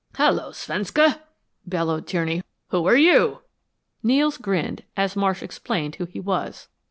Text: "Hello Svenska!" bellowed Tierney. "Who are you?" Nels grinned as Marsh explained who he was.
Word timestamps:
"Hello 0.15 0.49
Svenska!" 0.51 1.19
bellowed 1.63 2.07
Tierney. 2.07 2.41
"Who 2.69 2.87
are 2.87 2.95
you?" 2.97 3.43
Nels 4.01 4.37
grinned 4.39 4.83
as 4.97 5.15
Marsh 5.15 5.43
explained 5.43 5.97
who 5.97 6.05
he 6.05 6.19
was. 6.19 6.69